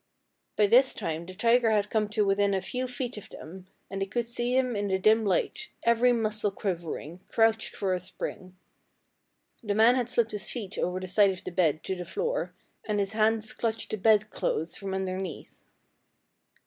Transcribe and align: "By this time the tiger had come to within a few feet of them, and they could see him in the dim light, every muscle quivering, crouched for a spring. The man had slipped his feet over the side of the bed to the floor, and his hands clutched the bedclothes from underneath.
"By 0.55 0.65
this 0.65 0.95
time 0.95 1.27
the 1.27 1.35
tiger 1.35 1.69
had 1.69 1.91
come 1.91 2.09
to 2.09 2.25
within 2.25 2.55
a 2.55 2.59
few 2.61 2.87
feet 2.87 3.17
of 3.17 3.29
them, 3.29 3.67
and 3.87 4.01
they 4.01 4.07
could 4.07 4.27
see 4.27 4.57
him 4.57 4.75
in 4.75 4.87
the 4.87 4.97
dim 4.97 5.23
light, 5.23 5.69
every 5.83 6.11
muscle 6.11 6.49
quivering, 6.49 7.21
crouched 7.27 7.75
for 7.75 7.93
a 7.93 7.99
spring. 7.99 8.57
The 9.61 9.75
man 9.75 9.93
had 9.93 10.09
slipped 10.09 10.31
his 10.31 10.49
feet 10.49 10.75
over 10.79 10.99
the 10.99 11.07
side 11.07 11.29
of 11.29 11.43
the 11.43 11.51
bed 11.51 11.83
to 11.83 11.95
the 11.95 12.03
floor, 12.03 12.51
and 12.83 12.99
his 12.99 13.11
hands 13.11 13.53
clutched 13.53 13.91
the 13.91 13.97
bedclothes 13.97 14.75
from 14.75 14.95
underneath. 14.95 15.65